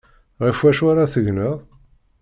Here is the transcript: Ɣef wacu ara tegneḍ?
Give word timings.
Ɣef 0.45 0.57
wacu 0.63 0.83
ara 0.91 1.11
tegneḍ? 1.13 1.57